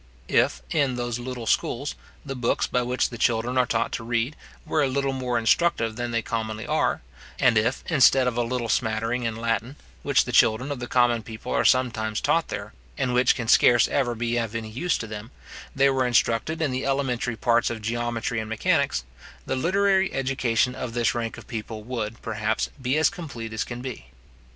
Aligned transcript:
If, 0.27 0.63
in 0.71 0.95
those 0.95 1.19
little 1.19 1.45
schools, 1.45 1.93
the 2.25 2.35
books 2.35 2.65
by 2.65 2.81
which 2.81 3.09
the 3.11 3.19
children 3.19 3.55
are 3.55 3.67
taught 3.67 3.91
to 3.91 4.03
read, 4.03 4.35
were 4.65 4.81
a 4.81 4.87
little 4.87 5.13
more 5.13 5.37
instructive 5.37 5.95
than 5.95 6.09
they 6.09 6.23
commonly 6.23 6.65
are; 6.65 7.03
and 7.37 7.55
if, 7.55 7.83
instead 7.85 8.25
of 8.27 8.35
a 8.35 8.41
little 8.41 8.67
smattering 8.67 9.25
in 9.25 9.35
Latin, 9.35 9.75
which 10.01 10.25
the 10.25 10.31
children 10.31 10.71
of 10.71 10.79
the 10.79 10.87
common 10.87 11.21
people 11.21 11.51
are 11.51 11.63
sometimes 11.63 12.19
taught 12.19 12.47
there, 12.47 12.73
and 12.97 13.13
which 13.13 13.35
can 13.35 13.47
scarce 13.47 13.87
ever 13.89 14.15
be 14.15 14.37
of 14.37 14.55
any 14.55 14.71
use 14.71 14.97
to 14.97 15.05
them, 15.05 15.29
they 15.75 15.91
were 15.91 16.07
instructed 16.07 16.63
in 16.63 16.71
the 16.71 16.83
elementary 16.83 17.35
parts 17.35 17.69
of 17.69 17.79
geometry 17.83 18.39
and 18.39 18.49
mechanics; 18.49 19.03
the 19.45 19.55
literary 19.55 20.11
education 20.15 20.73
of 20.73 20.93
this 20.93 21.13
rank 21.13 21.37
of 21.37 21.45
people 21.47 21.83
would, 21.83 22.19
perhaps, 22.23 22.71
be 22.81 22.97
as 22.97 23.11
complete 23.11 23.53
as 23.53 23.63
can 23.63 23.83
be. 23.83 24.07